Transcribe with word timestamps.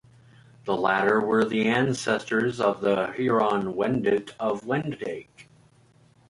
The 0.65 0.75
latter 0.75 1.19
were 1.21 1.45
the 1.45 1.67
ancestors 1.67 2.59
of 2.59 2.81
the 2.81 3.13
Huron-Wendat 3.13 4.31
of 4.39 4.61
Wendake. 4.65 5.47